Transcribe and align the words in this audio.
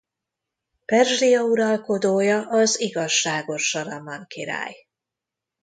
Perzsia 0.85 1.43
uralkodója 1.43 2.47
az 2.49 2.79
igazságos 2.79 3.69
Sharaman 3.69 4.25
király. 4.27 4.75